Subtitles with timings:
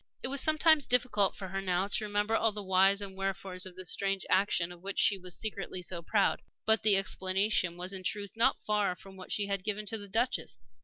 [0.23, 3.75] It was sometimes difficult for her now to remember all the whys and wherefores of
[3.75, 6.41] this strange action of which she was secretly so proud.
[6.65, 10.07] But the explanation was in truth not far from that she had given to the
[10.09, 10.57] Duchess.